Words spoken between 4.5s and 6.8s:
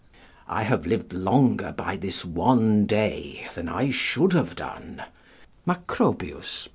done." Macrobius, ii.